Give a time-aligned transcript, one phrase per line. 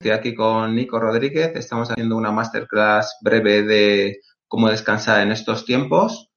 [0.00, 1.56] Estoy aquí con Nico Rodríguez.
[1.56, 6.30] Estamos haciendo una masterclass breve de cómo descansar en estos tiempos.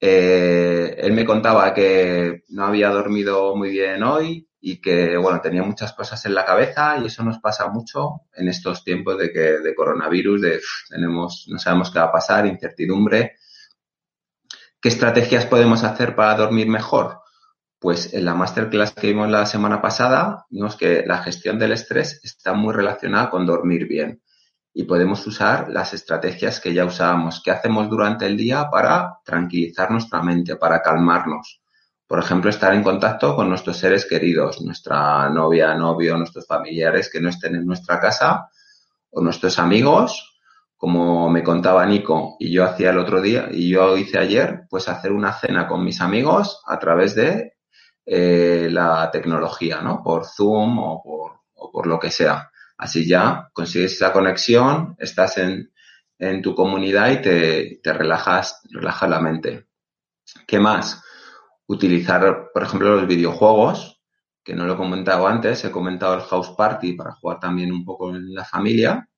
[0.00, 5.64] Eh, él me contaba que no había dormido muy bien hoy y que, bueno, tenía
[5.64, 9.58] muchas cosas en la cabeza y eso nos pasa mucho en estos tiempos de que,
[9.58, 13.32] de coronavirus, de tenemos, no sabemos qué va a pasar, incertidumbre.
[14.80, 17.21] ¿Qué estrategias podemos hacer para dormir mejor?
[17.82, 22.20] Pues en la masterclass que vimos la semana pasada, vimos que la gestión del estrés
[22.22, 24.22] está muy relacionada con dormir bien
[24.72, 27.42] y podemos usar las estrategias que ya usábamos.
[27.44, 31.60] ¿Qué hacemos durante el día para tranquilizar nuestra mente, para calmarnos?
[32.06, 37.20] Por ejemplo, estar en contacto con nuestros seres queridos, nuestra novia, novio, nuestros familiares que
[37.20, 38.48] no estén en nuestra casa
[39.10, 40.38] o nuestros amigos,
[40.76, 44.88] como me contaba Nico y yo hacía el otro día y yo hice ayer, pues
[44.88, 47.51] hacer una cena con mis amigos a través de
[48.04, 50.02] eh, la tecnología, ¿no?
[50.02, 52.50] Por Zoom o por, o por lo que sea.
[52.76, 55.72] Así ya consigues esa conexión, estás en,
[56.18, 59.68] en tu comunidad y te, te relajas, relajas la mente.
[60.46, 61.02] ¿Qué más?
[61.66, 64.00] Utilizar, por ejemplo, los videojuegos,
[64.42, 67.84] que no lo he comentado antes, he comentado el House Party para jugar también un
[67.84, 69.08] poco en la familia,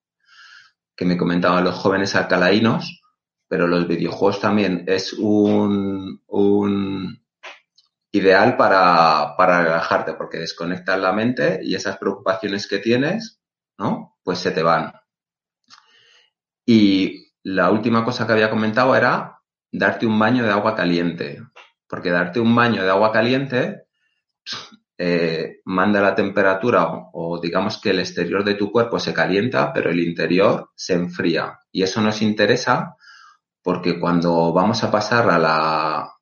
[0.94, 3.00] que me comentaban los jóvenes alcalainos,
[3.48, 7.23] pero los videojuegos también es un, un,
[8.14, 13.40] ideal para, para relajarte, porque desconectas la mente y esas preocupaciones que tienes,
[13.76, 14.16] ¿no?
[14.22, 14.92] Pues se te van.
[16.64, 19.40] Y la última cosa que había comentado era
[19.72, 21.42] darte un baño de agua caliente,
[21.88, 23.86] porque darte un baño de agua caliente
[24.96, 29.72] eh, manda la temperatura o, o, digamos que el exterior de tu cuerpo se calienta,
[29.72, 31.58] pero el interior se enfría.
[31.72, 32.94] Y eso nos interesa
[33.60, 36.13] porque cuando vamos a pasar a la,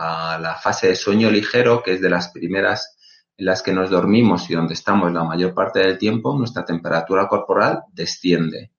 [0.00, 2.96] a la fase de sueño ligero, que es de las primeras
[3.36, 7.26] en las que nos dormimos y donde estamos la mayor parte del tiempo, nuestra temperatura
[7.26, 8.70] corporal desciende.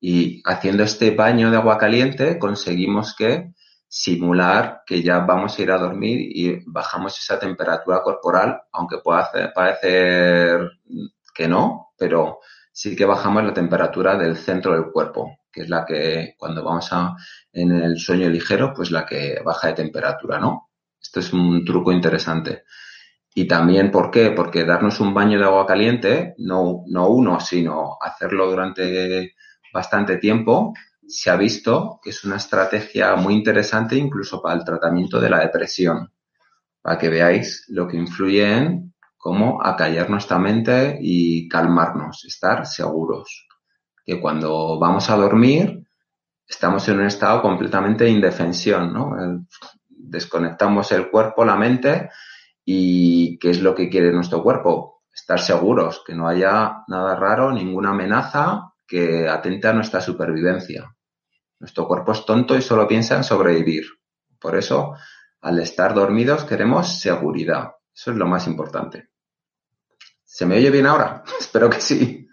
[0.00, 3.52] Y haciendo este baño de agua caliente conseguimos que
[3.88, 9.30] simular que ya vamos a ir a dormir y bajamos esa temperatura corporal, aunque pueda
[9.54, 10.70] parecer
[11.34, 15.84] que no, pero sí que bajamos la temperatura del centro del cuerpo, que es la
[15.84, 17.14] que cuando vamos a,
[17.52, 20.70] en el sueño ligero, pues la que baja de temperatura, ¿no?
[21.00, 22.64] Esto es un truco interesante.
[23.34, 24.32] Y también, ¿por qué?
[24.32, 29.34] Porque darnos un baño de agua caliente, no, no uno, sino hacerlo durante
[29.72, 30.74] bastante tiempo,
[31.06, 35.40] se ha visto que es una estrategia muy interesante incluso para el tratamiento de la
[35.40, 36.12] depresión.
[36.82, 43.47] Para que veáis lo que influye en cómo acallar nuestra mente y calmarnos, estar seguros.
[44.08, 45.86] Que cuando vamos a dormir,
[46.46, 49.14] estamos en un estado completamente de indefensión, ¿no?
[49.86, 52.08] Desconectamos el cuerpo, la mente
[52.64, 55.02] y ¿qué es lo que quiere nuestro cuerpo?
[55.14, 60.90] Estar seguros, que no haya nada raro, ninguna amenaza que atente a nuestra supervivencia.
[61.60, 63.84] Nuestro cuerpo es tonto y solo piensa en sobrevivir.
[64.40, 64.94] Por eso,
[65.42, 67.72] al estar dormidos queremos seguridad.
[67.94, 69.10] Eso es lo más importante.
[70.24, 71.22] ¿Se me oye bien ahora?
[71.38, 72.27] Espero que sí.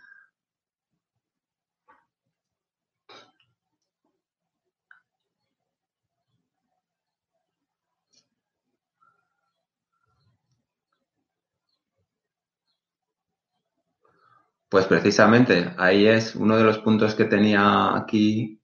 [14.76, 18.60] Pues precisamente ahí es uno de los puntos que tenía aquí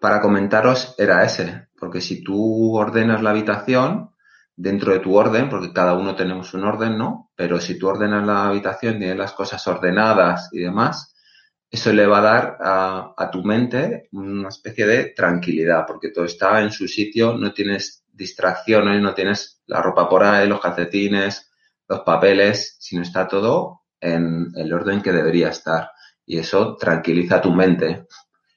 [0.00, 4.10] para comentaros era ese, porque si tú ordenas la habitación
[4.54, 7.32] dentro de tu orden, porque cada uno tenemos un orden, ¿no?
[7.34, 11.12] Pero si tú ordenas la habitación, tienes las cosas ordenadas y demás,
[11.68, 16.26] eso le va a dar a, a, tu mente una especie de tranquilidad, porque todo
[16.26, 21.50] está en su sitio, no tienes distracciones, no tienes la ropa por ahí, los calcetines,
[21.88, 25.90] los papeles, sino está todo en el orden que debería estar.
[26.24, 28.06] Y eso tranquiliza tu mente.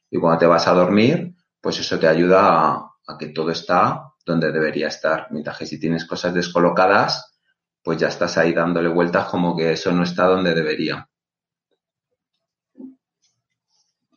[0.09, 4.51] Y cuando te vas a dormir, pues eso te ayuda a, que todo está donde
[4.51, 5.27] debería estar.
[5.31, 7.37] Mientras que si tienes cosas descolocadas,
[7.83, 11.07] pues ya estás ahí dándole vueltas como que eso no está donde debería.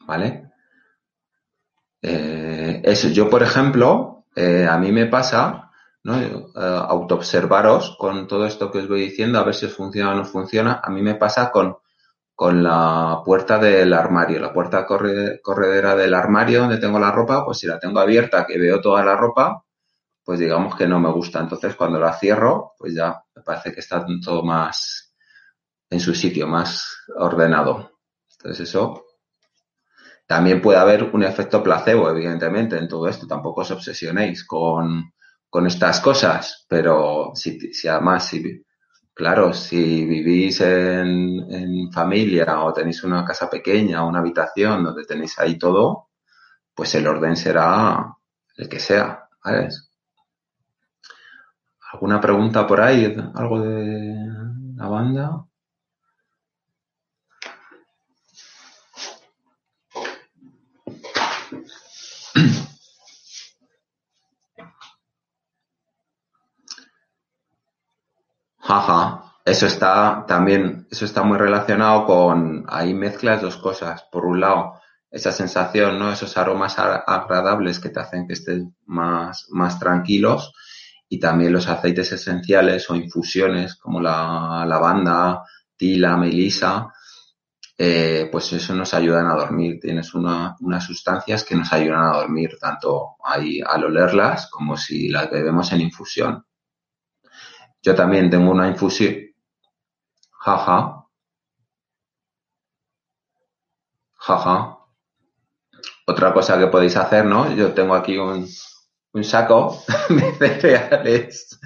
[0.07, 0.51] ¿Vale?
[2.03, 5.64] Eh, eso, yo por ejemplo, eh, a mí me pasa,
[6.05, 6.21] ¿no?
[6.21, 10.15] Eh, autoobservaros con todo esto que os voy diciendo, a ver si os funciona o
[10.15, 10.81] no funciona.
[10.83, 11.77] A mí me pasa con
[12.35, 14.41] con la puerta del armario.
[14.41, 18.59] La puerta corredera del armario donde tengo la ropa, pues si la tengo abierta, que
[18.59, 19.65] veo toda la ropa,
[20.25, 21.41] pues digamos que no me gusta.
[21.41, 25.15] Entonces cuando la cierro, pues ya me parece que está todo más
[25.91, 27.93] en su sitio, más ordenado.
[28.33, 29.05] Entonces eso
[30.27, 33.27] también puede haber un efecto placebo, evidentemente, en todo esto.
[33.27, 35.13] Tampoco os obsesionéis con,
[35.55, 38.67] con estas cosas, pero si, además, si,
[39.15, 45.39] claro, si vivís en, familia o tenéis una casa pequeña o una habitación donde tenéis
[45.39, 46.09] ahí todo,
[46.75, 48.17] pues el orden será
[48.57, 49.29] el que sea.
[51.93, 53.17] ¿Alguna pregunta por ahí?
[53.37, 54.17] ¿Algo de
[54.75, 55.47] la banda?
[68.65, 74.05] Jaja, eso está también, eso está muy relacionado con, ahí mezclas dos cosas.
[74.11, 74.81] Por un lado,
[75.11, 76.11] esa sensación, ¿no?
[76.11, 80.53] Esos aromas agradables que te hacen que estés más, más tranquilos
[81.11, 85.43] y también los aceites esenciales o infusiones como la lavanda,
[85.77, 86.91] tila, melisa,
[87.77, 89.79] eh, pues eso nos ayudan a dormir.
[89.79, 95.09] Tienes una, unas sustancias que nos ayudan a dormir, tanto ahí al olerlas como si
[95.11, 96.47] las bebemos en infusión.
[97.85, 99.15] Yo también tengo una infusión.
[100.31, 101.05] Jaja.
[104.15, 104.79] Jaja.
[106.07, 107.55] Otra cosa que podéis hacer, ¿no?
[107.55, 108.47] Yo tengo aquí un,
[109.23, 111.61] saco de cereales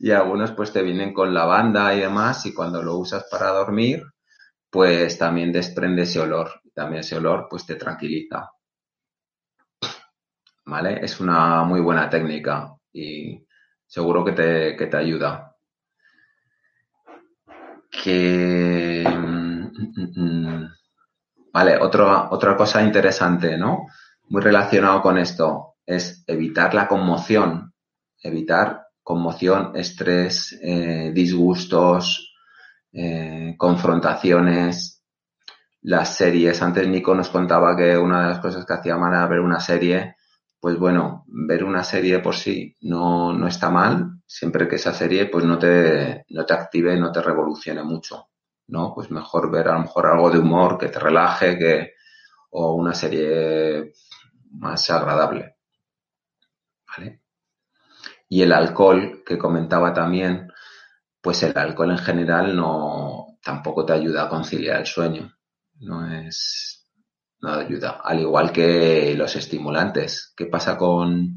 [0.00, 4.02] y algunos pues te vienen con lavanda y demás y cuando lo usas para dormir
[4.68, 6.60] pues también desprende ese olor.
[6.74, 8.50] También ese olor pues te tranquiliza.
[10.64, 11.04] ¿Vale?
[11.04, 13.46] Es una muy buena técnica y
[13.86, 15.51] seguro que te, que te ayuda
[18.02, 19.04] que...
[19.06, 20.72] Mm, mm, mm,
[21.52, 23.86] vale, otra cosa interesante, ¿no?
[24.28, 27.72] Muy relacionado con esto es evitar la conmoción,
[28.20, 32.34] evitar conmoción, estrés, eh, disgustos,
[32.92, 35.04] eh, confrontaciones,
[35.82, 36.60] las series.
[36.60, 39.60] Antes Nico nos contaba que una de las cosas que hacía mal era ver una
[39.60, 40.16] serie
[40.62, 45.26] pues bueno, ver una serie por sí no, no está mal, siempre que esa serie
[45.26, 48.30] pues no te, no te active, no te revolucione mucho,
[48.68, 48.94] ¿no?
[48.94, 51.92] Pues mejor ver a lo mejor algo de humor que te relaje que,
[52.50, 53.92] o una serie
[54.52, 55.56] más agradable.
[56.88, 57.22] ¿Vale?
[58.30, 60.50] Y el alcohol que comentaba también,
[61.20, 65.30] pues el alcohol en general no, tampoco te ayuda a conciliar el sueño.
[65.80, 66.88] No es,
[67.40, 68.00] no ayuda.
[68.02, 70.32] Al igual que los estimulantes.
[70.34, 71.34] ¿Qué pasa con,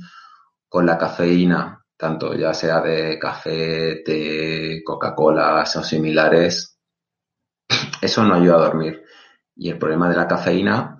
[0.69, 1.84] con la cafeína?
[1.97, 6.79] Tanto ya sea de café, té, Coca-Cola o similares.
[8.01, 9.03] Eso no ayuda a dormir.
[9.55, 10.97] Y el problema de la cafeína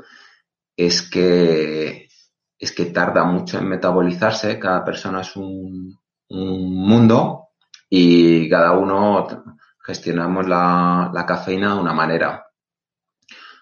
[0.78, 2.08] es que,
[2.58, 4.58] es que tarda mucho en metabolizarse.
[4.60, 6.00] Cada persona es un,
[6.30, 7.50] un mundo
[7.90, 9.28] y cada uno
[9.86, 12.46] gestionamos la, la cafeína de una manera.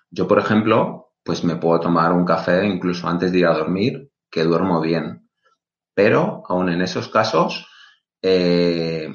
[0.09, 4.12] Yo, por ejemplo, pues me puedo tomar un café incluso antes de ir a dormir,
[4.29, 5.22] que duermo bien.
[5.93, 7.67] Pero aún en esos casos
[8.21, 9.09] eh,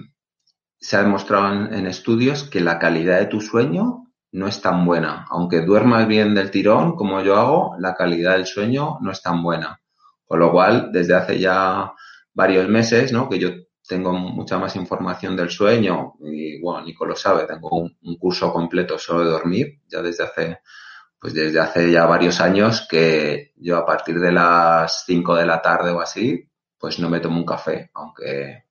[0.78, 5.26] se ha demostrado en, estudios que la calidad de tu sueño no es tan buena.
[5.30, 9.42] Aunque duermas bien del tirón, como yo hago, la calidad del sueño no es tan
[9.42, 9.80] buena.
[10.24, 11.92] Con lo cual, desde hace ya
[12.34, 13.28] varios meses, ¿no?
[13.28, 13.50] Que yo
[13.88, 18.98] tengo mucha más información del sueño y, bueno, Nico lo sabe, tengo un, curso completo
[18.98, 20.58] solo de dormir, ya desde hace
[21.20, 25.60] pues desde hace ya varios años que yo a partir de las 5 de la
[25.60, 28.64] tarde o así, pues no me tomo un café, aunque,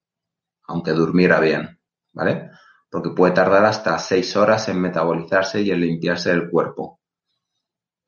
[0.68, 1.80] aunque durmiera bien,
[2.14, 2.52] ¿vale?
[2.90, 7.02] Porque puede tardar hasta 6 horas en metabolizarse y en limpiarse el cuerpo.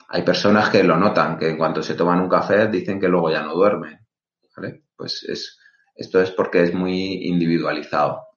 [0.08, 3.30] Hay personas que lo notan, que en cuanto se toman un café dicen que luego
[3.30, 4.00] ya no duermen,
[4.56, 4.86] ¿vale?
[4.96, 5.60] Pues es,
[5.96, 8.29] esto es porque es muy individualizado.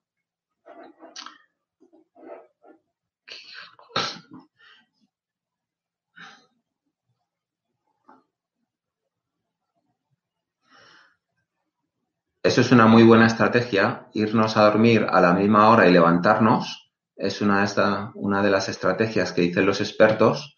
[12.45, 16.93] Eso es una muy buena estrategia, irnos a dormir a la misma hora y levantarnos.
[17.15, 20.57] Es una de, una de las estrategias que dicen los expertos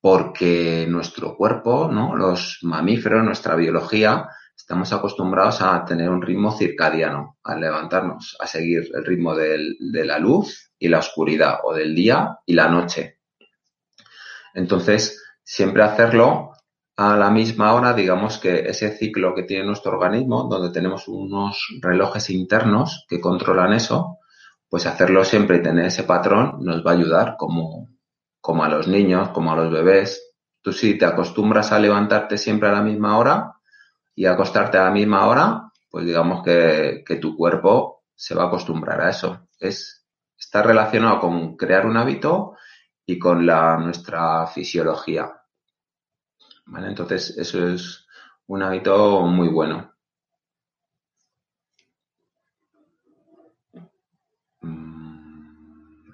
[0.00, 2.14] porque nuestro cuerpo, ¿no?
[2.14, 8.88] los mamíferos, nuestra biología, estamos acostumbrados a tener un ritmo circadiano, al levantarnos, a seguir
[8.94, 13.18] el ritmo de la luz y la oscuridad, o del día y la noche.
[14.54, 16.51] Entonces, siempre hacerlo
[16.96, 21.66] a la misma hora, digamos que ese ciclo que tiene nuestro organismo, donde tenemos unos
[21.80, 24.18] relojes internos que controlan eso,
[24.68, 27.88] pues hacerlo siempre y tener ese patrón nos va a ayudar como,
[28.40, 30.34] como a los niños, como a los bebés.
[30.60, 33.52] Tú si te acostumbras a levantarte siempre a la misma hora
[34.14, 38.44] y a acostarte a la misma hora, pues digamos que, que tu cuerpo se va
[38.44, 39.48] a acostumbrar a eso.
[39.58, 40.06] Es,
[40.38, 42.54] está relacionado con crear un hábito
[43.04, 45.41] y con la, nuestra fisiología.
[46.66, 46.88] ¿Vale?
[46.88, 48.06] Entonces, eso es
[48.46, 49.92] un hábito muy bueno.
[54.62, 56.08] Mm,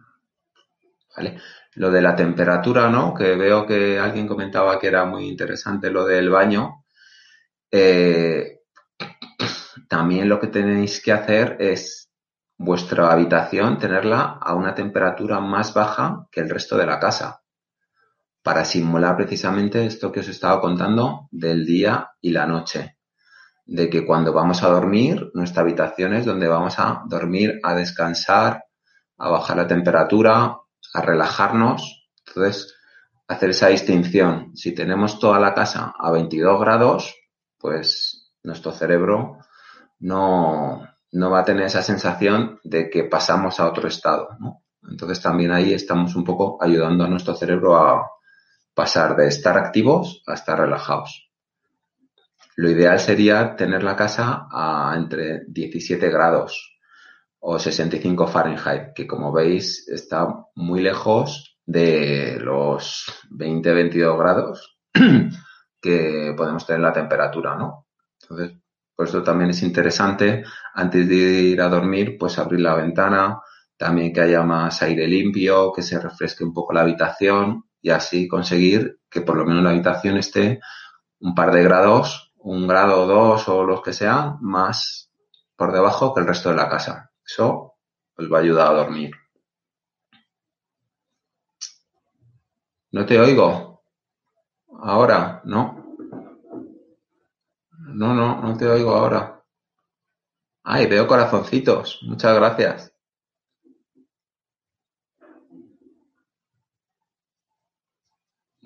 [1.17, 1.41] ¿Vale?
[1.75, 3.15] Lo de la temperatura, ¿no?
[3.15, 6.85] Que veo que alguien comentaba que era muy interesante lo del baño.
[7.71, 8.61] Eh,
[9.89, 12.11] también lo que tenéis que hacer es
[12.57, 17.43] vuestra habitación tenerla a una temperatura más baja que el resto de la casa
[18.43, 22.99] para simular precisamente esto que os he estado contando del día y la noche.
[23.67, 28.65] De que cuando vamos a dormir, nuestra habitación es donde vamos a dormir, a descansar,
[29.19, 30.57] a bajar la temperatura,
[30.95, 32.09] a relajarnos.
[32.27, 32.75] Entonces,
[33.27, 34.57] hacer esa distinción.
[34.57, 37.15] Si tenemos toda la casa a 22 grados,
[37.59, 39.39] pues nuestro cerebro
[40.01, 44.29] no, no va a tener esa sensación de que pasamos a otro estado.
[44.89, 48.11] Entonces también ahí estamos un poco ayudando a nuestro cerebro a
[48.79, 51.33] pasar de estar activos a estar relajados.
[52.55, 56.79] Lo ideal sería tener la casa a entre 17 grados
[57.41, 64.79] o 65 Fahrenheit, que como veis está muy lejos de los 20-22 grados
[65.83, 67.89] que podemos tener la temperatura, ¿no?
[68.23, 68.59] Entonces,
[68.95, 70.45] por eso también es interesante,
[70.75, 73.41] antes de ir a dormir, pues abrir la ventana,
[73.77, 78.29] también que haya más aire limpio, que se refresque un poco la habitación y así
[78.29, 80.61] conseguir que por lo menos la habitación esté
[81.21, 85.11] un par de grados, un grado o dos o los que sean, más
[85.57, 87.11] por debajo que el resto de la casa.
[87.25, 87.75] Eso
[88.17, 89.11] os va a ayudar a dormir.
[92.93, 93.83] ¿No te oigo?
[94.81, 95.85] Ahora, ¿no?
[97.71, 99.43] No, no, no te oigo ahora.
[100.63, 102.01] Ay, veo corazoncitos.
[102.03, 102.93] Muchas gracias.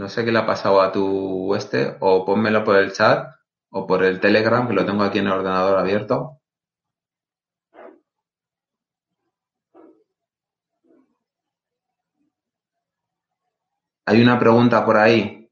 [0.02, 3.36] No sé qué le ha pasado a tu este, o pónmelo por el chat
[3.70, 6.40] o por el Telegram, que lo tengo aquí en el ordenador abierto.
[14.06, 15.48] Hay una pregunta por ahí.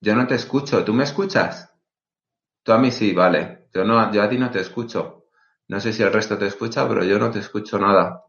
[0.00, 0.82] Yo no te escucho.
[0.86, 1.70] ¿Tú me escuchas?
[2.62, 3.68] Tú a mí sí, vale.
[3.74, 5.26] Yo no, yo a ti no te escucho.
[5.68, 8.24] No sé si el resto te escucha, pero yo no te escucho nada.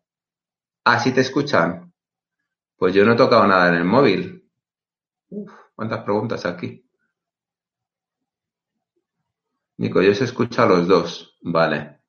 [0.85, 1.93] Ah, te escuchan.
[2.77, 4.49] Pues yo no he tocado nada en el móvil.
[5.29, 6.85] Uf, cuántas preguntas aquí.
[9.77, 11.37] Nico, yo se escucha a los dos.
[11.41, 11.99] Vale.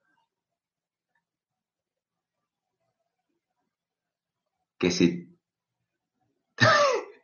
[4.78, 5.07] Que si.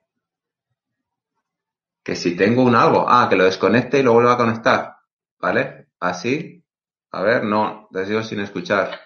[2.05, 3.07] que si tengo un algo.
[3.09, 4.97] Ah, que lo desconecte y lo vuelva a conectar.
[5.39, 5.89] ¿Vale?
[6.01, 6.65] Así.
[7.13, 9.01] A ver, no, te sigo sin escuchar.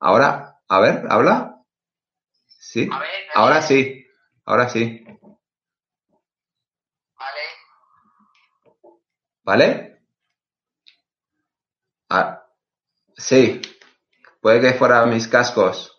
[0.00, 1.57] Ahora, a ver, habla.
[2.58, 2.88] ¿Sí?
[2.92, 4.04] A ver, Ahora sí,
[4.44, 5.04] ahora sí.
[7.18, 7.40] Vale.
[9.44, 9.98] ¿Vale?
[12.10, 12.44] Ah,
[13.16, 13.60] sí,
[14.40, 15.97] puede que fuera mis cascos.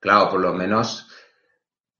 [0.00, 1.08] Claro, por lo menos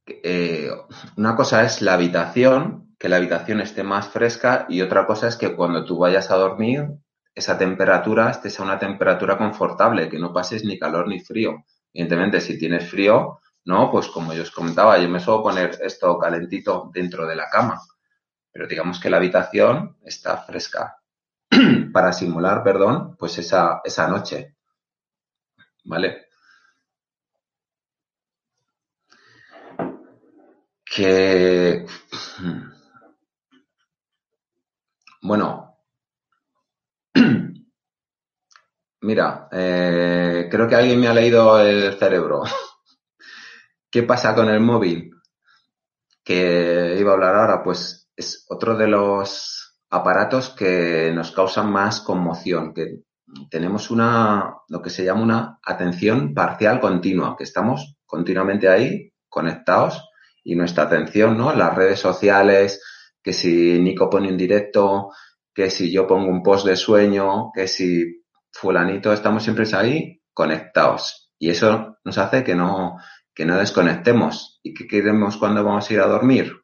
[0.07, 0.71] eh,
[1.17, 5.37] una cosa es la habitación, que la habitación esté más fresca y otra cosa es
[5.37, 6.89] que cuando tú vayas a dormir,
[7.35, 11.65] esa temperatura estés a una temperatura confortable, que no pases ni calor ni frío.
[11.93, 16.19] Evidentemente, si tienes frío, no, pues como yo os comentaba, yo me suelo poner esto
[16.19, 17.81] calentito dentro de la cama,
[18.53, 20.99] pero digamos que la habitación está fresca
[21.93, 24.57] para simular, perdón, pues esa, esa noche.
[25.85, 26.29] ¿Vale?
[30.85, 31.87] Que,
[35.23, 35.77] bueno,
[39.01, 42.43] mira, eh, creo que alguien me ha leído el cerebro.
[43.91, 45.11] ¿Qué pasa con el móvil?
[46.23, 52.01] Que iba a hablar ahora, pues es otro de los aparatos que nos causan más
[52.01, 53.01] conmoción, que
[53.51, 60.09] tenemos una, lo que se llama una atención parcial continua, que estamos continuamente ahí conectados
[60.45, 61.55] y nuestra atención, ¿no?
[61.55, 62.83] Las redes sociales,
[63.23, 65.11] que si Nico pone un directo,
[65.55, 71.31] que si yo pongo un post de sueño, que si fulanito, estamos siempre ahí conectados.
[71.39, 72.97] Y eso nos hace que no,
[73.39, 74.59] que no desconectemos.
[74.65, 76.61] ¿Y qué queremos cuando vamos a ir a dormir?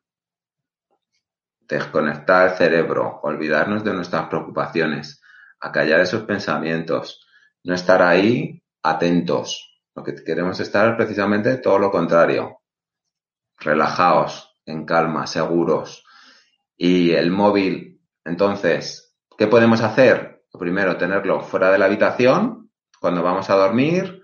[1.61, 5.23] Desconectar el cerebro, olvidarnos de nuestras preocupaciones,
[5.61, 7.25] acallar esos pensamientos,
[7.63, 9.85] no estar ahí atentos.
[9.95, 12.59] Lo que queremos estar es precisamente todo lo contrario.
[13.61, 16.05] Relajados, en calma, seguros.
[16.77, 20.45] Y el móvil entonces, ¿qué podemos hacer?
[20.59, 24.24] Primero, tenerlo fuera de la habitación cuando vamos a dormir,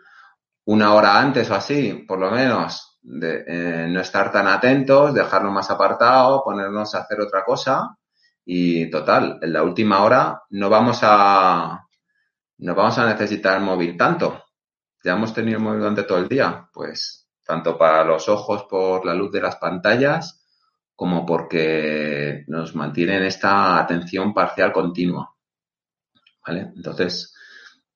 [0.70, 5.50] una hora antes o así, por lo menos, de eh, no estar tan atentos, dejarlo
[5.50, 7.96] más apartado, ponernos a hacer otra cosa
[8.44, 11.86] y total, en la última hora no vamos a
[12.58, 14.44] no vamos a necesitar el móvil tanto.
[15.02, 19.04] Ya hemos tenido el móvil durante todo el día, pues tanto para los ojos por
[19.04, 20.46] la luz de las pantallas
[20.94, 25.34] como porque nos mantienen esta atención parcial continua.
[26.46, 26.72] ¿Vale?
[26.76, 27.34] Entonces,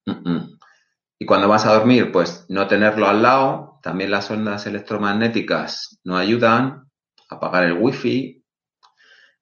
[0.06, 0.58] mm, mm.
[1.18, 6.16] Y cuando vas a dormir, pues no tenerlo al lado, también las ondas electromagnéticas no
[6.16, 6.90] ayudan,
[7.28, 8.44] apagar el wifi,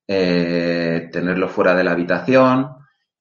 [0.06, 2.68] eh, tenerlo fuera de la habitación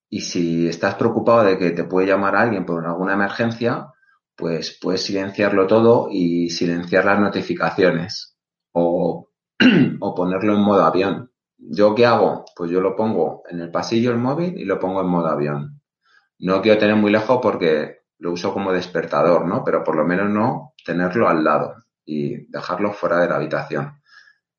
[0.09, 3.87] y si estás preocupado de que te puede llamar alguien por alguna emergencia,
[4.35, 8.37] pues puedes silenciarlo todo y silenciar las notificaciones
[8.73, 9.29] o
[9.99, 11.31] o ponerlo en modo avión.
[11.57, 12.45] ¿Yo qué hago?
[12.55, 15.81] Pues yo lo pongo en el pasillo el móvil y lo pongo en modo avión.
[16.39, 19.63] No quiero tener muy lejos porque lo uso como despertador, ¿no?
[19.63, 21.75] Pero por lo menos no tenerlo al lado
[22.05, 24.01] y dejarlo fuera de la habitación.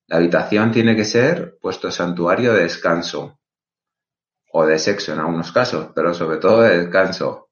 [0.08, 3.38] La habitación tiene que ser puesto santuario de descanso
[4.52, 7.50] o de sexo en algunos casos, pero sobre todo de descanso.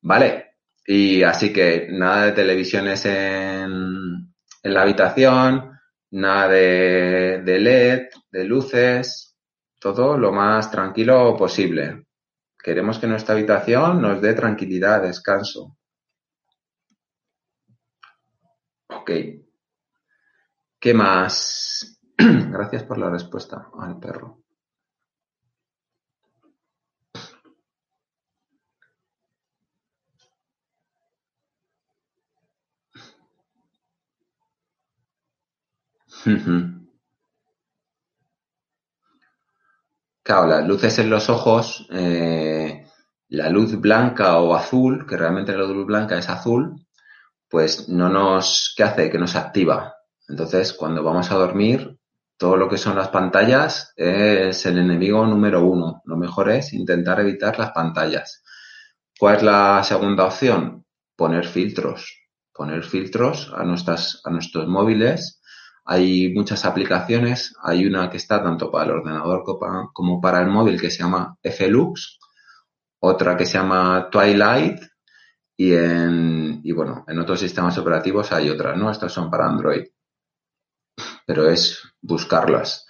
[0.00, 0.54] ¿Vale?
[0.86, 5.78] Y así que nada de televisiones en, en la habitación,
[6.12, 9.36] nada de, LED, de luces,
[9.78, 12.05] todo lo más tranquilo posible.
[12.66, 15.76] Queremos que nuestra habitación nos dé tranquilidad, descanso.
[18.88, 19.10] Ok.
[20.80, 22.00] ¿Qué más?
[22.18, 24.42] Gracias por la respuesta al perro.
[40.26, 42.84] Claro, las luces en los ojos, eh,
[43.28, 46.84] la luz blanca o azul, que realmente la luz blanca es azul,
[47.48, 49.08] pues no nos, ¿qué hace?
[49.08, 49.94] Que nos activa.
[50.26, 51.96] Entonces, cuando vamos a dormir,
[52.36, 56.02] todo lo que son las pantallas es el enemigo número uno.
[56.04, 58.42] Lo mejor es intentar evitar las pantallas.
[59.16, 60.84] ¿Cuál es la segunda opción?
[61.14, 62.18] Poner filtros.
[62.52, 65.40] Poner filtros a, nuestras, a nuestros móviles
[65.86, 69.44] hay muchas aplicaciones, hay una que está tanto para el ordenador
[69.92, 72.18] como para el móvil que se llama Flux,
[72.98, 74.80] otra que se llama Twilight
[75.56, 78.90] y en, y bueno, en otros sistemas operativos hay otras, ¿no?
[78.90, 79.84] Estas son para Android.
[81.24, 82.86] Pero es buscarlas.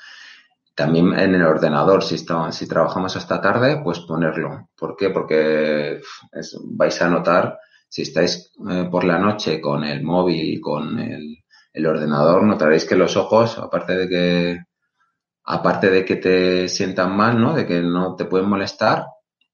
[0.75, 4.71] También en el ordenador, si, si trabajamos hasta tarde, pues ponerlo.
[4.77, 5.11] ¿Por qué?
[5.11, 6.01] Porque
[6.65, 11.45] vais a notar, si estáis eh, por la noche con el móvil, con el,
[11.77, 14.65] el ordenador notaréis que los ojos, aparte de que,
[15.45, 17.53] aparte de que te sientan mal, ¿no?
[17.53, 19.05] De que no te pueden molestar,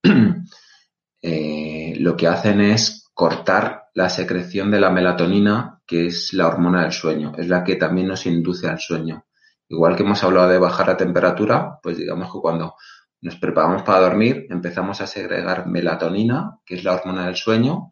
[1.22, 6.82] eh, lo que hacen es cortar la secreción de la melatonina, que es la hormona
[6.82, 9.26] del sueño, es la que también nos induce al sueño.
[9.68, 12.76] Igual que hemos hablado de bajar la temperatura, pues digamos que cuando
[13.20, 17.90] nos preparamos para dormir, empezamos a segregar melatonina, que es la hormona del sueño,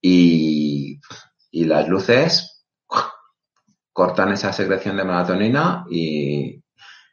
[0.00, 1.00] y,
[1.52, 2.49] y las luces
[3.92, 6.62] cortan esa secreción de melatonina y,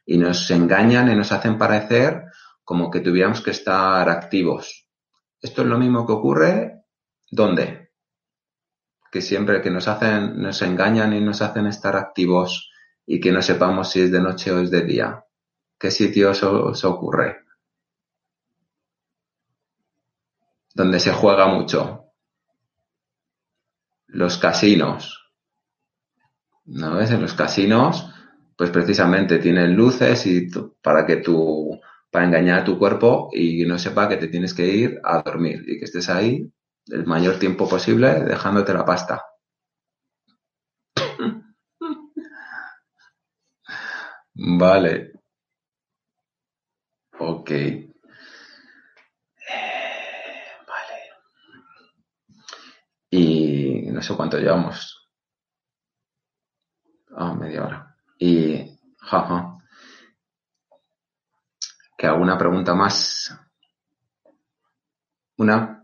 [0.08, 2.24] nos engañan y nos hacen parecer
[2.63, 4.88] como que tuviéramos que estar activos.
[5.42, 6.78] Esto es lo mismo que ocurre
[7.30, 7.92] ¿dónde?
[9.12, 12.72] Que siempre que nos hacen, nos engañan y nos hacen estar activos
[13.06, 15.24] y que no sepamos si es de noche o es de día.
[15.80, 17.46] ¿Qué sitio os ocurre?
[20.74, 22.12] Donde se juega mucho.
[24.08, 25.27] Los casinos.
[26.68, 27.12] ¿No ves?
[27.12, 28.14] En los casinos,
[28.58, 30.48] pues precisamente tienen luces y
[30.82, 31.80] para que tú,
[32.12, 35.64] para engañar a tu cuerpo y no sepa que te tienes que ir a dormir
[35.68, 36.52] y que estés ahí
[36.88, 39.22] el mayor tiempo posible dejándote la pasta.
[44.60, 44.94] Vale.
[47.20, 47.52] Ok.
[50.68, 50.98] Vale.
[53.12, 55.07] Y no sé cuánto llevamos.
[57.62, 57.96] Media.
[58.20, 59.58] Y, jaja.
[61.98, 63.36] ¿Que alguna pregunta más?
[65.38, 65.84] Una.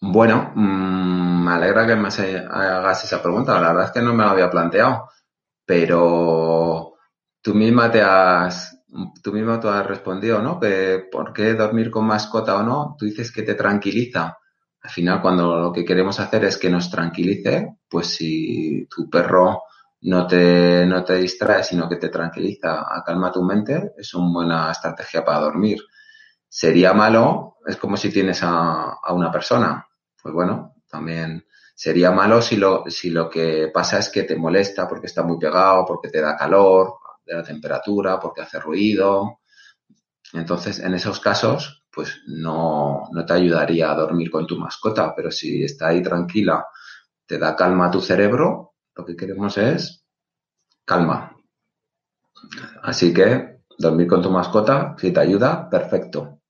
[0.00, 3.60] Bueno, mm, me alegra que me hagas esa pregunta.
[3.60, 5.08] La verdad es que no me la había planteado,
[5.64, 6.94] pero
[7.40, 8.81] tú misma te has,
[9.22, 10.60] tú misma te has respondido, ¿no?
[10.60, 14.36] Que por qué dormir con mascota o no, tú dices que te tranquiliza.
[14.82, 19.62] Al final, cuando lo que queremos hacer es que nos tranquilice, pues si tu perro
[20.02, 24.70] no te, no te distrae, sino que te tranquiliza, calma tu mente, es una buena
[24.72, 25.78] estrategia para dormir.
[26.48, 29.86] Sería malo, es como si tienes a, a una persona.
[30.20, 34.88] Pues bueno, también sería malo si lo, si lo que pasa es que te molesta
[34.88, 39.40] porque está muy pegado, porque te da calor, de la temperatura, porque hace ruido.
[40.32, 45.30] Entonces, en esos casos, pues no, no te ayudaría a dormir con tu mascota, pero
[45.30, 46.66] si está ahí tranquila,
[47.26, 50.04] te da calma a tu cerebro, lo que queremos es
[50.84, 51.36] calma.
[52.82, 53.26] Así que
[53.78, 56.40] dormir con tu mascota, si te ayuda, perfecto.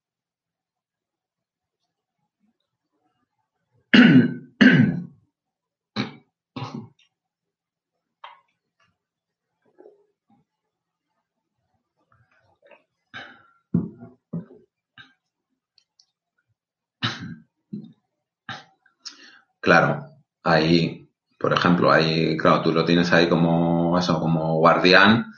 [19.61, 20.05] Claro,
[20.43, 21.09] ahí,
[21.39, 21.53] por
[21.83, 25.33] ejemplo, ahí, claro, tú lo tienes ahí como eso, como guardián,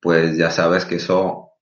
[0.00, 1.52] pues ya sabes que eso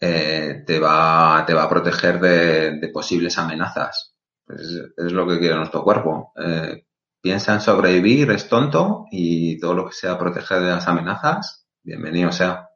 [0.00, 4.14] eh, te va, te va a proteger de, posibles amenazas.
[4.48, 6.32] Es, lo que quiere nuestro cuerpo.
[6.36, 6.86] Eh,
[7.20, 12.32] piensa en sobrevivir, es tonto y todo lo que sea proteger de las amenazas, bienvenido
[12.32, 12.68] sea.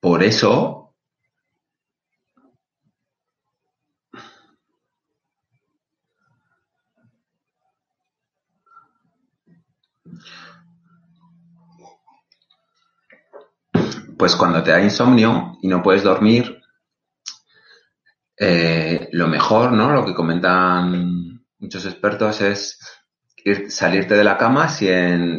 [0.00, 0.81] Por eso
[14.18, 16.60] Pues cuando te da insomnio y no puedes dormir,
[18.36, 19.92] eh, lo mejor, ¿no?
[19.92, 22.78] Lo que comentan muchos expertos es
[23.68, 24.86] salirte de la cama si,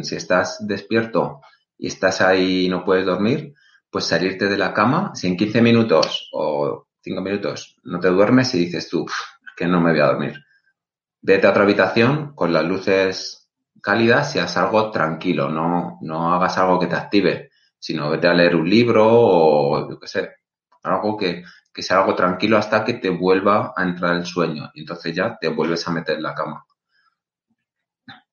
[0.02, 1.40] si estás despierto
[1.78, 3.54] y estás ahí y no puedes dormir,
[3.90, 8.54] pues salirte de la cama, si en 15 minutos o 5 minutos no te duermes
[8.54, 9.06] y dices tú,
[9.56, 10.34] que no me voy a dormir.
[11.20, 13.43] Vete a otra habitación con las luces
[13.74, 17.50] y haz algo tranquilo, no, no hagas algo que te active
[17.84, 20.30] sino vete a leer un libro o yo qué sé,
[20.84, 25.14] algo que, sea algo tranquilo hasta que te vuelva a entrar el sueño y entonces
[25.14, 26.64] ya te vuelves a meter en la cama.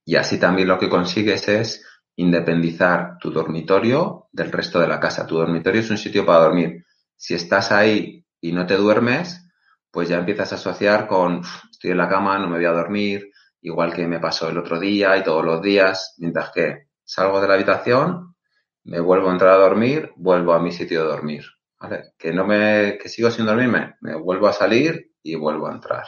[0.06, 5.27] Y así también lo que consigues es independizar tu dormitorio del resto de la casa.
[5.27, 6.86] Tu dormitorio es un sitio para dormir.
[7.17, 9.45] Si estás ahí y no te duermes,
[9.91, 13.32] pues ya empiezas a asociar con estoy en la cama, no me voy a dormir,
[13.62, 17.47] igual que me pasó el otro día y todos los días, mientras que salgo de
[17.47, 18.36] la habitación,
[18.84, 21.45] me vuelvo a entrar a dormir, vuelvo a mi sitio de dormir.
[22.17, 26.06] Que no me, que sigo sin dormirme, me vuelvo a salir y vuelvo a entrar.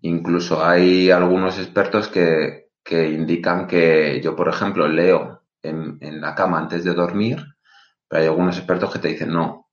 [0.00, 6.36] Incluso hay algunos expertos que, que indican que yo, por ejemplo, leo en, en, la
[6.36, 7.44] cama antes de dormir,
[8.06, 9.67] pero hay algunos expertos que te dicen no,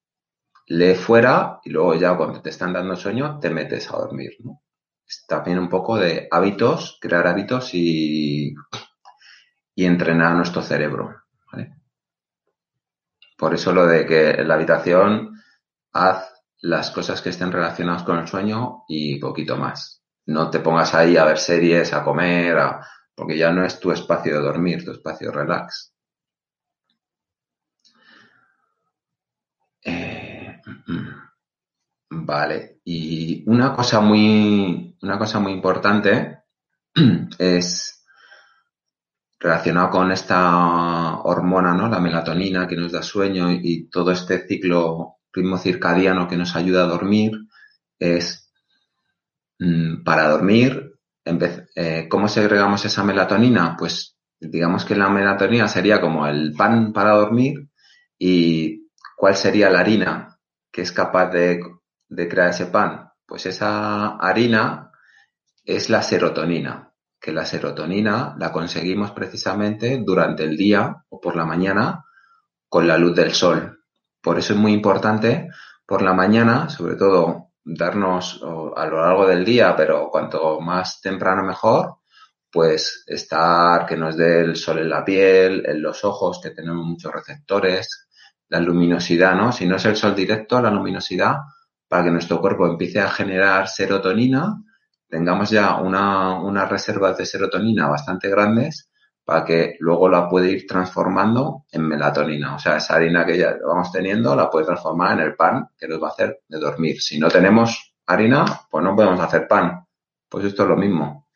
[0.68, 4.32] lee fuera y luego ya cuando te están dando sueño te metes a dormir.
[4.40, 4.62] ¿no?
[5.08, 8.54] Es también un poco de hábitos, crear hábitos y
[9.76, 11.22] y entrenar nuestro cerebro.
[13.38, 15.42] Por eso lo de que en la habitación
[15.92, 20.02] haz las cosas que estén relacionadas con el sueño y poquito más.
[20.28, 22.58] No te pongas ahí a ver series, a comer,
[23.14, 25.94] porque ya no es tu espacio de dormir, tu espacio de relax.
[32.26, 32.80] Vale.
[32.84, 36.40] Y una cosa muy, una cosa muy importante
[37.40, 38.06] es
[39.40, 41.88] relacionado con esta hormona, ¿no?
[41.88, 46.84] La melatonina que nos da sueño y todo este ciclo ritmo circadiano que nos ayuda
[46.84, 47.32] a dormir
[48.00, 48.52] es
[49.60, 50.94] mm, para dormir,
[51.76, 53.76] eh, ¿cómo segregamos esa melatonina?
[53.78, 57.70] Pues digamos que la melatonina sería como el pan para dormir
[58.18, 60.40] y ¿cuál sería la harina
[60.72, 61.62] que es capaz de,
[62.08, 63.10] de crear ese pan?
[63.26, 64.92] Pues esa harina
[65.64, 66.86] es la serotonina
[67.26, 72.06] que la serotonina la conseguimos precisamente durante el día o por la mañana
[72.70, 73.80] con la luz del sol.
[74.22, 75.50] Por eso es muy importante
[75.88, 78.40] por la mañana, sobre todo, darnos
[78.76, 81.96] a lo largo del día, pero cuanto más temprano mejor,
[82.52, 86.86] pues estar, que nos dé el sol en la piel, en los ojos, que tenemos
[86.86, 88.08] muchos receptores,
[88.50, 89.52] la luminosidad, ¿no?
[89.52, 91.38] Si no es el sol directo, la luminosidad,
[91.88, 94.62] para que nuestro cuerpo empiece a generar serotonina,
[95.08, 98.90] tengamos ya una, unas reservas de serotonina bastante grandes
[99.24, 102.56] para que luego la puede ir transformando en melatonina.
[102.56, 105.88] O sea, esa harina que ya vamos teniendo la puede transformar en el pan que
[105.88, 107.02] nos va a hacer de dormir.
[107.02, 109.86] Si no tenemos harina, pues no podemos hacer pan.
[110.30, 111.28] Pues esto es lo mismo.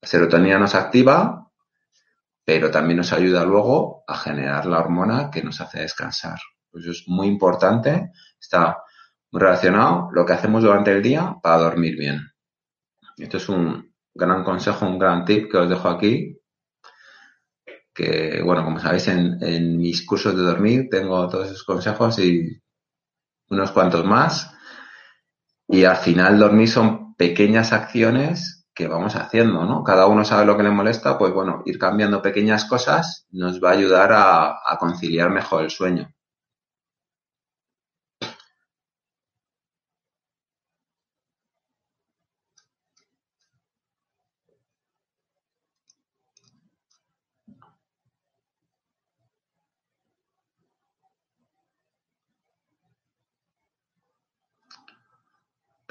[0.00, 1.50] La serotonina nos activa,
[2.44, 6.38] pero también nos ayuda luego a generar la hormona que nos hace descansar.
[6.70, 8.12] Pues eso es muy importante.
[8.40, 8.78] Está
[9.32, 12.20] relacionado lo que hacemos durante el día para dormir bien.
[13.16, 16.38] Esto es un gran consejo, un gran tip que os dejo aquí
[17.94, 22.62] que, bueno, como sabéis, en, mis cursos de dormir tengo todos esos consejos y
[23.50, 24.54] unos cuantos más.
[25.68, 29.84] Y al final dormir son pequeñas acciones que vamos haciendo, ¿no?
[29.84, 33.70] Cada uno sabe lo que le molesta, pues bueno, ir cambiando pequeñas cosas nos va
[33.70, 36.08] a ayudar a conciliar mejor el sueño.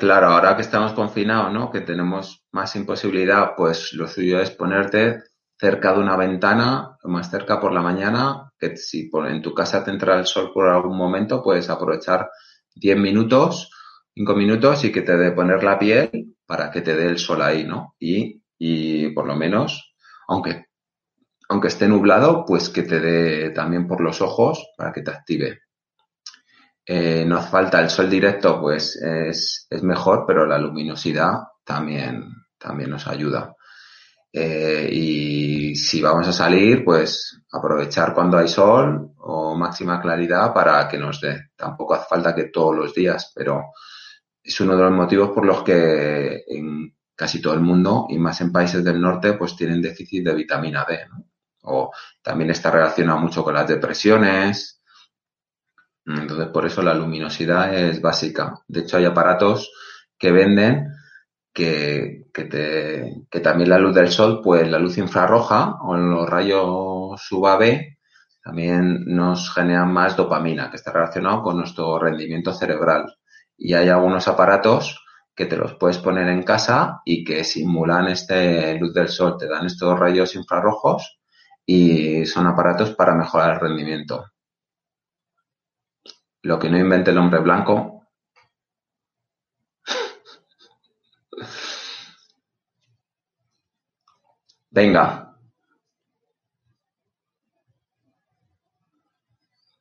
[0.02, 1.70] Claro, ahora que estamos confinados, ¿no?
[1.70, 5.22] Que tenemos más imposibilidad, pues lo suyo es ponerte
[5.60, 9.92] cerca de una ventana, más cerca por la mañana, que si en tu casa te
[9.92, 12.32] entra el sol por algún momento, puedes aprovechar
[12.74, 13.70] 10 minutos,
[14.16, 17.44] 5 minutos y que te dé poner la piel para que te dé el sol
[17.44, 17.94] ahí, ¿no?
[18.00, 19.94] Y, y por lo menos,
[20.28, 20.66] aunque,
[21.48, 25.60] aunque esté nublado, pues que te dé también por los ojos para que te active
[26.94, 32.26] eh, nos falta el sol directo, pues es, es, mejor, pero la luminosidad también,
[32.58, 33.56] también nos ayuda.
[34.34, 40.90] Eh, y si vamos a salir, pues aprovechar cuando hay sol o máxima claridad para
[40.90, 41.52] que nos dé.
[41.56, 43.72] Tampoco hace falta que todos los días, pero
[44.44, 48.42] es uno de los motivos por los que en casi todo el mundo y más
[48.42, 51.00] en países del norte pues tienen déficit de vitamina D.
[51.62, 51.90] O
[52.22, 54.81] también está relacionado mucho con las depresiones,
[56.06, 58.56] entonces, por eso la luminosidad es básica.
[58.68, 59.72] De hecho, hay aparatos
[60.18, 60.88] que venden
[61.54, 67.32] que, te, que también la luz del sol, pues la luz infrarroja o los rayos
[67.32, 67.98] UVB
[68.44, 73.06] también nos generan más dopamina, que está relacionado con nuestro rendimiento cerebral.
[73.58, 75.00] Y hay algunos aparatos
[75.36, 79.48] que te los puedes poner en casa y que simulan este luz del sol, te
[79.48, 81.20] dan estos rayos infrarrojos
[81.66, 84.26] y son aparatos para mejorar el rendimiento.
[86.44, 88.08] Lo que no invente el hombre blanco.
[94.72, 95.36] Venga.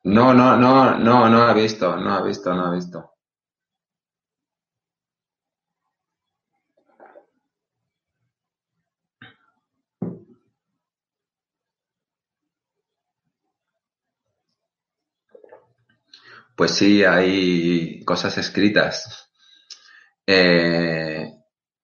[0.04, 3.09] No, no, no, no, no ha visto, no ha visto, no ha visto.
[16.60, 19.30] Pues sí, hay cosas escritas.
[20.26, 21.26] Eh,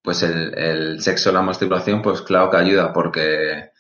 [0.03, 3.71] pues el, el sexo, la masturbación, pues claro que ayuda porque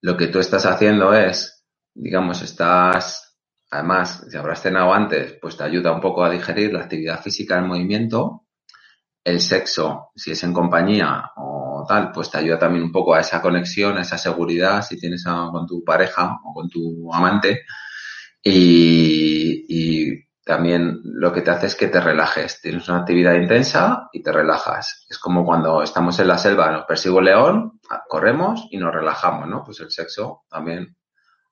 [0.00, 3.38] lo que tú estás haciendo es, digamos, estás,
[3.70, 7.56] además, si habrás cenado antes, pues te ayuda un poco a digerir la actividad física,
[7.56, 8.48] el movimiento.
[9.22, 13.20] El sexo, si es en compañía o tal, pues te ayuda también un poco a
[13.20, 17.62] esa conexión, a esa seguridad, si tienes a, con tu pareja o con tu amante.
[18.42, 22.60] Y, y también lo que te hace es que te relajes.
[22.60, 25.06] Tienes una actividad intensa y te relajas.
[25.08, 29.48] Es como cuando estamos en la selva, nos persigue un león, corremos y nos relajamos,
[29.48, 29.62] ¿no?
[29.64, 30.96] Pues el sexo también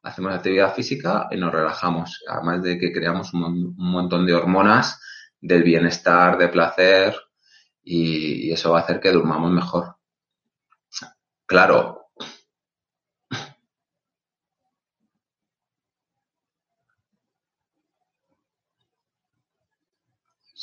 [0.03, 2.25] hacemos actividad física y nos relajamos.
[2.29, 5.01] Además de que creamos un, montón de hormonas
[5.41, 7.15] del bienestar, de placer
[7.83, 9.97] y eso va a hacer que durmamos mejor.
[11.47, 12.00] Claro,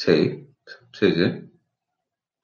[0.08, 0.20] Sí,
[0.93, 1.28] sí, sí.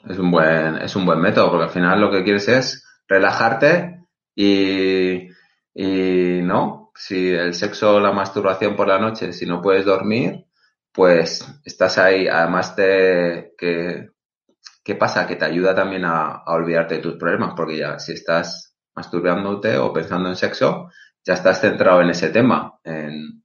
[0.08, 4.06] Es un buen, es un buen método, porque al final lo que quieres es relajarte
[4.36, 5.30] y,
[5.74, 10.46] y no, si el sexo o la masturbación por la noche, si no puedes dormir,
[10.92, 14.10] pues estás ahí, además de que,
[14.84, 15.26] ¿qué pasa?
[15.26, 19.78] Que te ayuda también a, a olvidarte de tus problemas, porque ya si estás masturbándote
[19.78, 20.90] o pensando en sexo,
[21.24, 23.44] ya estás centrado en ese tema, en,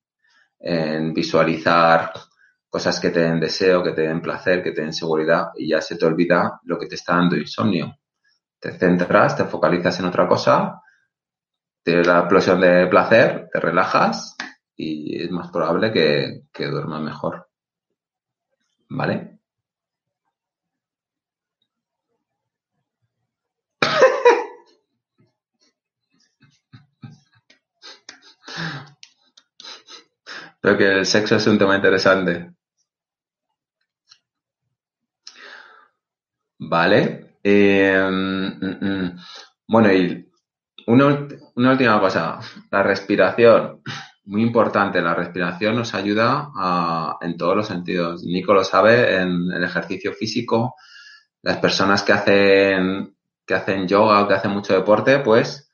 [0.61, 2.13] en visualizar
[2.69, 5.81] cosas que te den deseo, que te den placer, que te den seguridad y ya
[5.81, 7.97] se te olvida lo que te está dando insomnio.
[8.61, 10.83] Te centras, te focalizas en otra cosa,
[11.83, 14.37] tienes la explosión de placer, te relajas
[14.77, 17.49] y es más probable que, que duerma mejor.
[18.91, 19.39] ¿Vale?
[30.61, 32.58] Creo que el sexo es un tema interesante.
[36.59, 37.37] Vale.
[37.43, 38.09] Eh,
[39.67, 40.29] bueno, y
[40.87, 42.41] una, una, última cosa.
[42.71, 43.83] La respiración.
[44.25, 45.01] Muy importante.
[45.01, 48.23] La respiración nos ayuda a, en todos los sentidos.
[48.25, 50.75] Nico lo sabe en el ejercicio físico.
[51.43, 53.17] Las personas que hacen,
[53.47, 55.69] que hacen yoga o que hacen mucho deporte, pues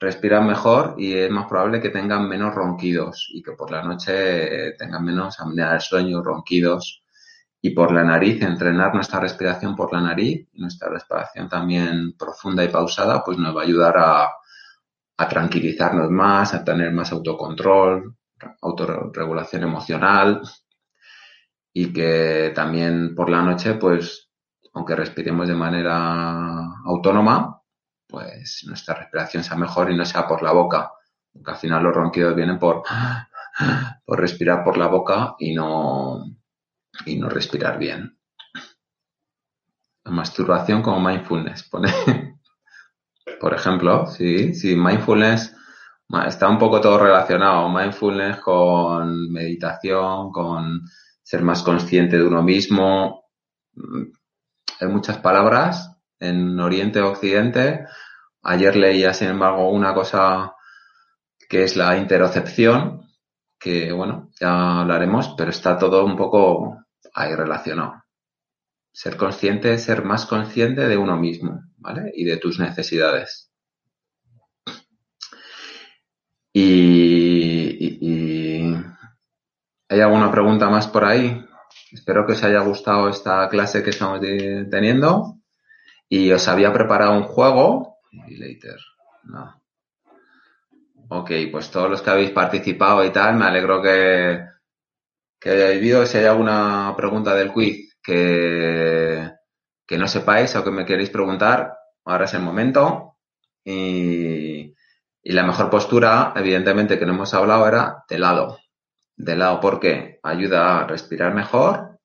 [0.00, 4.72] respiran mejor y es más probable que tengan menos ronquidos y que por la noche
[4.78, 7.02] tengan menos apnea del sueño, ronquidos.
[7.60, 12.68] Y por la nariz, entrenar nuestra respiración por la nariz, nuestra respiración también profunda y
[12.68, 14.30] pausada, pues nos va a ayudar a,
[15.28, 18.14] tranquilizarnos más, a tener más autocontrol,
[18.62, 20.42] autorregulación emocional
[21.72, 24.30] y que también por la noche, pues,
[24.74, 27.60] aunque respiremos de manera autónoma,
[28.06, 30.92] pues nuestra respiración sea mejor y no sea por la boca.
[31.32, 32.82] Porque al final los ronquidos vienen por,
[34.04, 36.24] por respirar por la boca y no,
[37.06, 38.18] y no respirar bien.
[40.04, 41.68] La masturbación como mindfulness.
[43.40, 45.54] Por ejemplo, sí, sí, mindfulness
[46.26, 47.68] está un poco todo relacionado.
[47.68, 50.82] Mindfulness con meditación, con
[51.22, 53.24] ser más consciente de uno mismo.
[54.80, 57.86] Hay muchas palabras en Oriente Occidente.
[58.42, 60.54] Ayer leía, sin embargo, una cosa
[61.48, 63.08] que es la interocepción,
[63.58, 66.84] que bueno, ya hablaremos, pero está todo un poco
[67.14, 68.04] ahí relacionado.
[68.92, 72.10] Ser consciente, ser más consciente de uno mismo, ¿vale?
[72.14, 73.52] Y de tus necesidades.
[76.52, 78.74] Y, y,
[79.88, 81.44] ¿hay alguna pregunta más por ahí?
[81.92, 85.38] Espero que os haya gustado esta clase que estamos teniendo.
[86.08, 87.98] Y os había preparado un juego.
[88.26, 88.78] Y later,
[89.24, 89.62] no.
[91.10, 94.40] Ok, pues todos los que habéis participado y tal, me alegro que,
[95.40, 96.06] que hayáis visto.
[96.06, 99.30] Si hay alguna pregunta del quiz que,
[99.86, 103.16] que no sepáis o que me queréis preguntar, ahora es el momento.
[103.64, 104.74] Y,
[105.22, 108.58] y la mejor postura, evidentemente, que no hemos hablado era de lado.
[109.16, 111.98] De lado porque ayuda a respirar mejor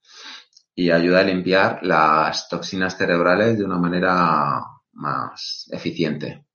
[0.76, 4.62] y ayuda a limpiar las toxinas cerebrales de una manera
[4.94, 6.46] más eficiente.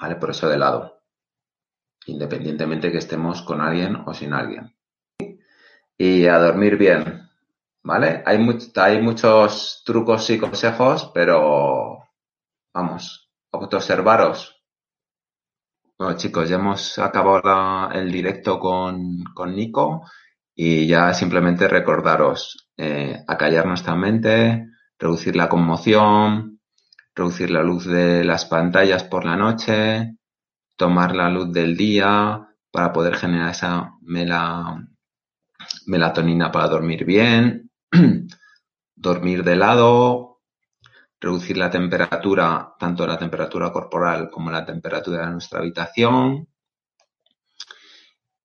[0.00, 0.16] ¿Vale?
[0.16, 1.02] Por eso de lado.
[2.06, 4.74] Independientemente que estemos con alguien o sin alguien.
[6.02, 7.28] Y a dormir bien.
[7.82, 8.22] ¿Vale?
[8.24, 8.38] Hay,
[8.76, 11.98] hay muchos trucos y consejos, pero
[12.72, 14.64] vamos, observaros.
[15.98, 20.06] Bueno chicos, ya hemos acabado el directo con, con Nico
[20.54, 26.60] y ya simplemente recordaros eh, acallar nuestra mente, reducir la conmoción,
[27.14, 30.16] reducir la luz de las pantallas por la noche,
[30.76, 33.92] tomar la luz del día para poder generar esa
[35.86, 37.70] melatonina para dormir bien,
[38.94, 40.40] dormir de lado,
[41.20, 46.48] reducir la temperatura, tanto la temperatura corporal como la temperatura de nuestra habitación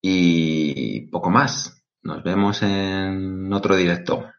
[0.02, 1.84] y poco más.
[2.04, 4.35] Nos vemos en otro directo.